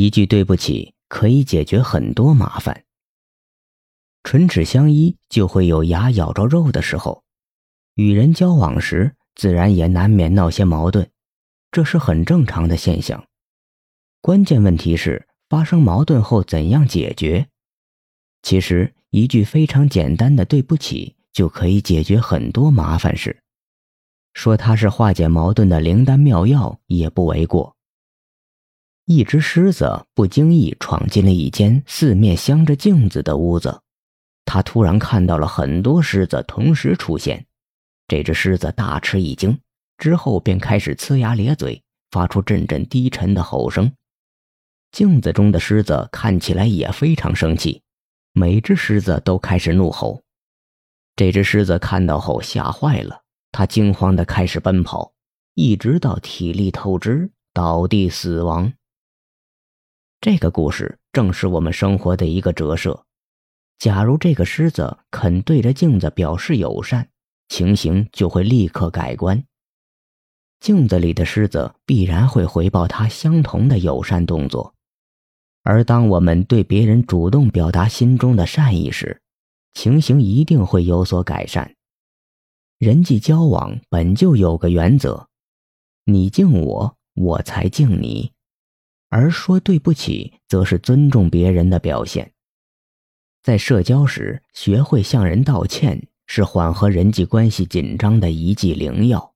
[0.00, 2.84] 一句对不起可以解决很多麻烦。
[4.22, 7.24] 唇齿相依就会有牙咬着肉的时候，
[7.94, 11.10] 与人交往时自然也难免闹些矛盾，
[11.72, 13.24] 这是很正常的现象。
[14.20, 17.48] 关键问题是发生矛盾后怎样解决。
[18.42, 23.36] 其实一句非常简单的对不起就可以解决很多麻烦事，
[24.34, 27.77] 说它是化解矛盾的灵丹妙药也不为过。
[29.10, 33.80] 一只狮子不经意闯进了一间四面镶着镜子的屋子，
[34.44, 37.46] 它突然看到了很多狮子同时出现，
[38.06, 39.58] 这只狮子大吃一惊，
[39.96, 43.90] 之后便开始呲牙咧嘴，发出阵阵低沉的吼声。
[44.92, 47.80] 镜子中的狮子看起来也非常生气，
[48.34, 50.22] 每只狮子都开始怒吼。
[51.16, 53.22] 这只狮子看到后吓坏了，
[53.52, 55.14] 它惊慌地开始奔跑，
[55.54, 58.70] 一直到体力透支，倒地死亡。
[60.20, 63.04] 这个故事正是我们生活的一个折射。
[63.78, 67.08] 假如这个狮子肯对着镜子表示友善，
[67.48, 69.44] 情形就会立刻改观。
[70.58, 74.74] 镜子里的狮子必然会回报它相同的友善动作。
[75.62, 79.22] 而当我们对别人主动表达心中的善意时，
[79.74, 81.76] 情形一定会有所改善。
[82.78, 85.28] 人际交往本就有个原则：
[86.06, 88.32] 你敬我，我才敬你。
[89.08, 92.32] 而说对不起，则是尊重别人的表现。
[93.42, 99.34] 在社交时，学会向人道歉，是缓和人际关系紧张的一剂灵药。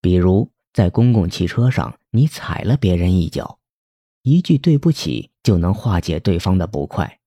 [0.00, 3.58] 比如，在公共汽车上，你踩了别人一脚。
[4.22, 7.20] 一句对不起就能化解对方的不快，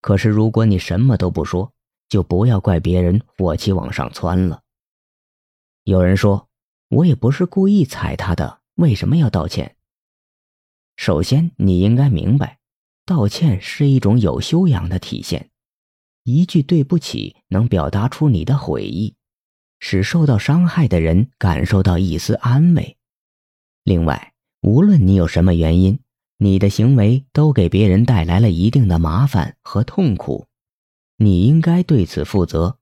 [0.00, 1.72] 可是如果你什么都不说，
[2.08, 4.62] 就不要怪别人火气往上窜了。
[5.84, 6.48] 有人说，
[6.88, 9.76] 我也不是故意踩他的，为什么要道歉？
[10.96, 12.58] 首先，你应该明白，
[13.04, 15.50] 道歉是一种有修养的体现。
[16.22, 19.14] 一句对不起能表达出你的悔意，
[19.80, 22.96] 使受到伤害的人感受到一丝安慰。
[23.82, 24.32] 另外，
[24.62, 25.98] 无论你有什么原因。
[26.36, 30.48] 你的行为都给别人带来了一定的麻烦和痛苦，
[31.16, 32.78] 你应该对此负责。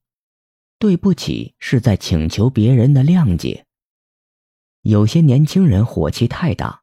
[0.79, 3.67] 对不起是在请求别人的谅解。
[4.81, 6.82] 有些年轻人火气太大，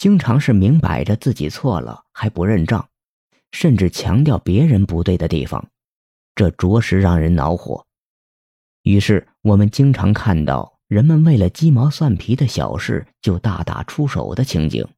[0.00, 2.88] 经常是明摆着自己错了还不认账，
[3.52, 5.68] 甚至强调别人不对的地方，
[6.34, 7.86] 这着实让人恼火。
[8.82, 14.88] 于是我们经常看到人们为了鸡毛蒜皮的小事就大打出手的情景。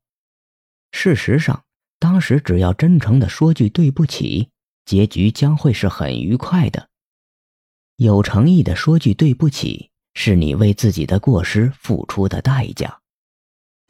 [0.92, 1.64] 事实上，
[1.98, 4.50] 当时只要真诚的说句对不起，
[4.84, 6.90] 结局将会是很愉快的。
[7.96, 13.01] 有诚意的说句对不起，是你为自己的过失付出的代价。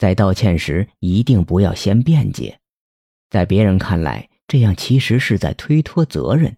[0.02, 2.58] 在道歉时，一定不要先辩解，
[3.30, 6.56] 在别人看来，这样其实是在推脱责任。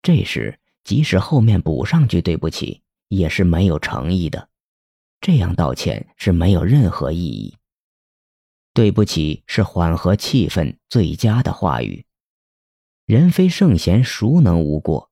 [0.00, 4.48] 这时，即使后面补上句对不起，也是没有诚意的。
[5.20, 7.54] 这样道歉是没有任何意义。
[8.72, 12.06] 对不起，是缓和气氛最佳的话语。
[13.04, 15.10] 人非圣贤，孰能无过？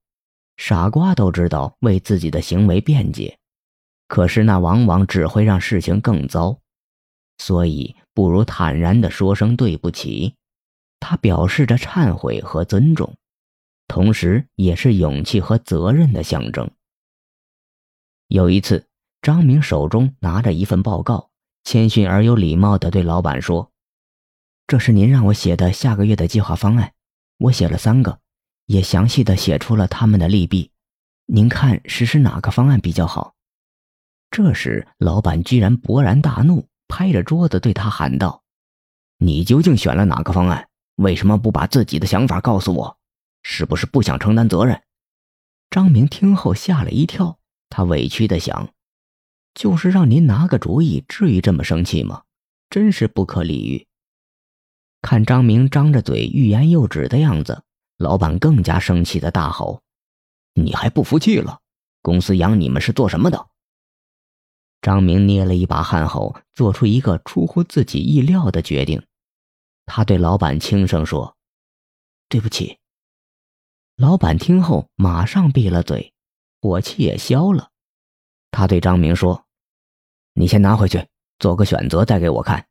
[0.56, 3.38] 傻瓜都知道为自己的行为辩解，
[4.08, 6.58] 可是那往往只会让事情更糟。
[7.38, 10.34] 所以，不如坦然地说声对不起。
[11.00, 13.14] 他表示着忏悔和尊重，
[13.88, 16.70] 同时也是勇气和责任的象征。
[18.28, 18.86] 有一次，
[19.20, 21.30] 张明手中拿着一份报告。
[21.64, 23.72] 谦逊而有礼貌地对老板说
[24.68, 26.92] ：“这是您让我写的下个月的计划方案，
[27.38, 28.20] 我写了三个，
[28.66, 30.70] 也详细的写出了他们的利弊。
[31.24, 33.34] 您看实施哪个方案比较好？”
[34.30, 38.42] 这时，老板居然勃然大怒，拍着桌子对他喊道
[39.18, 40.68] ：“你究竟选了哪个方案？
[40.96, 42.98] 为什么不把自己的想法告诉我？
[43.42, 44.82] 是不是不想承担责任？”
[45.70, 48.68] 张明听后吓了一跳，他委屈地想。
[49.54, 52.22] 就是让您拿个主意，至于这么生气吗？
[52.70, 53.86] 真是不可理喻。
[55.00, 57.62] 看张明张着嘴欲言又止的样子，
[57.98, 59.82] 老板更加生气的大吼
[60.54, 61.60] ：“你还不服气了？
[62.02, 63.46] 公司养你们是做什么的？”
[64.84, 69.02] 张明捏了一把汗后，做出一个出乎自己意料的决定。
[69.86, 71.38] 他对老板轻声说
[72.28, 72.78] ：“对不起。”
[73.96, 76.12] 老板听后马上闭了嘴，
[76.60, 77.70] 火气也消了。
[78.50, 79.46] 他对张明说。
[80.34, 81.06] 你先拿回去，
[81.38, 82.66] 做个选择再给我看。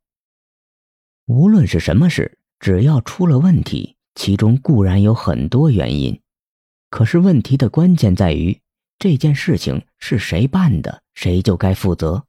[1.26, 6.22] 无论是什么事，只要出了问题，其中固然有很多原因，
[6.92, 8.62] 可是问题的关键在于
[9.04, 12.24] 这件事情是谁办的，谁就该负责。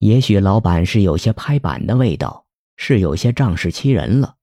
[0.00, 2.44] 也许老板是有些拍板的味道，
[2.76, 4.34] 是有些仗势欺人了。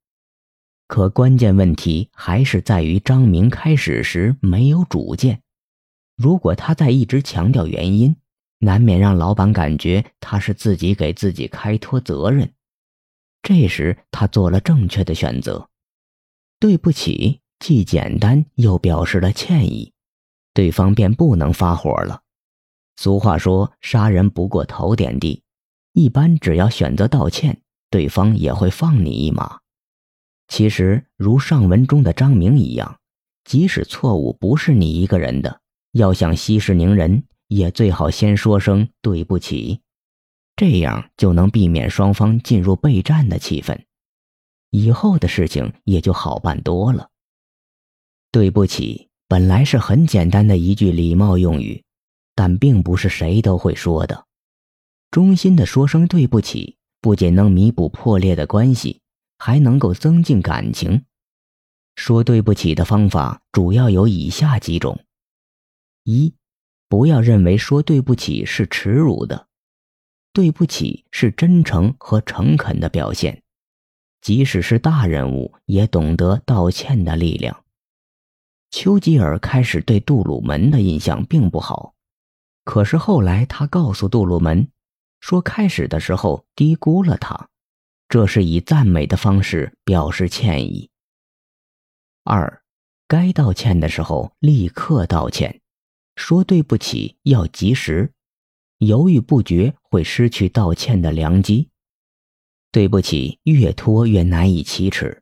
[0.88, 5.42] 可关键问题还是在于张明开始时没有主见。
[6.16, 8.16] 如果他在一直强调原因，
[8.60, 12.54] 难免让老板感觉他是自己给自己开脱责任。
[13.42, 15.70] 这时他做了正确的选择，
[16.58, 19.93] 对不起，既简单又表示了歉意，
[20.54, 22.22] 对方便不能发火了。
[22.96, 25.44] 俗话说，杀人不过头点地，
[25.94, 29.60] 一般只要选择道歉，对方也会放你一马。
[30.48, 33.00] 其实，如上文中的张明一样，
[33.44, 35.62] 即使错误不是你一个人的，
[35.94, 39.82] 要想息事宁人，也最好先说声对不起，
[40.56, 43.86] 这样就能避免双方进入备战的气氛，
[44.70, 47.10] 以后的事情也就好办多了。
[48.32, 51.84] 对不起，本来是很简单的一句礼貌用语，
[52.36, 54.28] 但并不是谁都会说的。
[55.10, 59.02] 衷心的说声对不起，不仅能弥补破裂的关系。
[59.40, 61.06] 还能够增进感情。
[61.96, 65.04] 说对不起的方法主要有以下几种：
[66.04, 66.36] 一，
[66.88, 69.48] 不要认为说对不起是耻辱的，
[70.32, 73.42] 对不起是真诚和诚恳的表现，
[74.22, 77.63] 即使是大人物也懂得道歉的力量。
[78.74, 81.94] 丘吉尔开始对杜鲁门的印象并不好，
[82.66, 84.68] 可是后来他告诉杜鲁门，
[85.20, 87.50] 说开始的时候低估了他。
[88.10, 90.90] 这是以赞美的方式表示歉意。
[92.24, 92.64] 二，
[93.08, 95.62] 该道歉的时候立刻道歉，
[96.16, 98.12] 说对不起要及时，
[98.80, 101.70] 犹豫不决会失去道歉的良机。
[102.72, 105.22] 对不起越拖越难以启齿，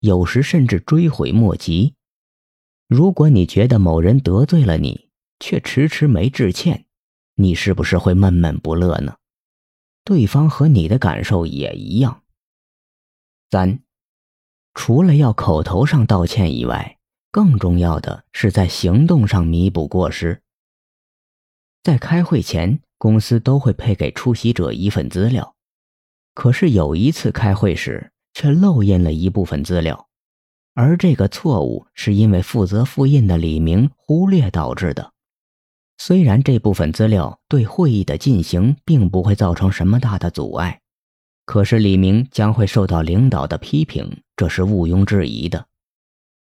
[0.00, 1.94] 有时甚至追悔莫及。
[2.90, 6.86] 如果你觉得某人得罪了你，却迟迟没致歉，
[7.36, 9.14] 你是不是会闷闷不乐呢？
[10.02, 12.24] 对方和你的感受也一样。
[13.48, 13.84] 三，
[14.74, 16.98] 除了要口头上道歉以外，
[17.30, 20.42] 更重要的是在行动上弥补过失。
[21.84, 25.54] 在开会前，公司都会配给出席者一份资料，
[26.34, 30.09] 可是有一次开会时却漏印了一部分资料，
[30.74, 35.12] 而这个错误是因为负责复印的李明忽略导致的。
[35.98, 40.80] 虽然这部分资料对会议的进行并不会造成什么大的阻碍，
[41.44, 45.66] 可是李明将会受到领导的批评，这是毋庸置疑的。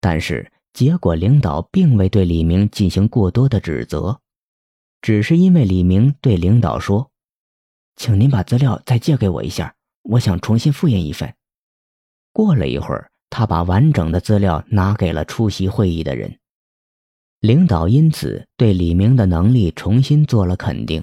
[0.00, 4.20] 但是结果，领导并未对李明进行过多的指责，
[5.00, 7.10] 只是因为李明对领导说
[7.96, 11.34] ：“请您把资料再借给我一下，我想重新复印一份。”
[12.32, 16.38] 过了一会儿，他把完整的资料拿给了出席会议的人。
[17.40, 21.02] 领导因此对李明的能力重新做了肯定。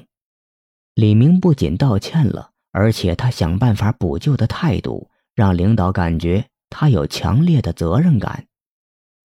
[0.94, 8.46] 李明不仅道歉了，而且他想办法补救的态度让领导感觉他有强烈的责任感，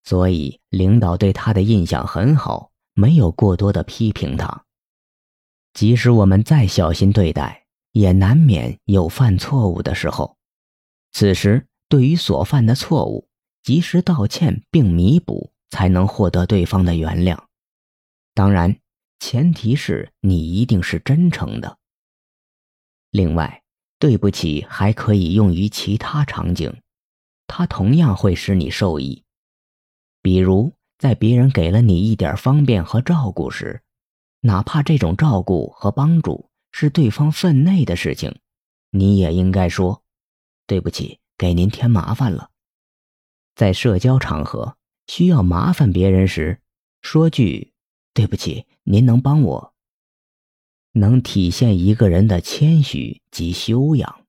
[0.04, 4.64] 所以领导对他的印象很好，没有过多的批评他。
[5.74, 10.36] 即使我们再小心对待，也难免有犯错误的时候。
[11.12, 13.28] 此时，对于所犯的错误，
[13.62, 15.54] 及时道歉并弥补。
[15.70, 17.36] 才能获得对方的原谅，
[18.32, 18.76] 当然，
[19.18, 21.78] 前提是你一定是真诚的。
[23.10, 23.64] 另外，
[23.98, 26.72] 对不起还可以用于其他场景，
[27.48, 29.24] 它同样会使你受益。
[30.22, 33.82] 比如，在别人给了你一点方便和照顾时，
[34.42, 38.38] 哪怕这种照顾和帮助是对方分内的事情，
[38.90, 40.04] 你也应该说
[40.68, 42.50] ：“对不起，给您添麻烦了。”
[43.54, 44.76] 在社交场合。
[45.06, 46.62] 需要麻烦别人时，
[47.02, 47.74] 说句
[48.14, 49.74] “对不起”，您能帮我，
[50.92, 54.23] 能体现一个人的谦虚及修养。